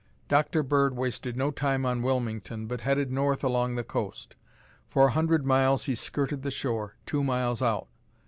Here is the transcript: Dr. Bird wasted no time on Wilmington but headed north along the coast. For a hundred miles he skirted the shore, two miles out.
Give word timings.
Dr. 0.27 0.63
Bird 0.63 0.95
wasted 0.97 1.37
no 1.37 1.51
time 1.51 1.85
on 1.85 2.01
Wilmington 2.01 2.65
but 2.65 2.81
headed 2.81 3.11
north 3.11 3.43
along 3.43 3.75
the 3.75 3.83
coast. 3.83 4.35
For 4.87 5.05
a 5.05 5.11
hundred 5.11 5.45
miles 5.45 5.83
he 5.85 5.93
skirted 5.93 6.41
the 6.41 6.49
shore, 6.49 6.95
two 7.05 7.23
miles 7.23 7.61
out. 7.61 7.87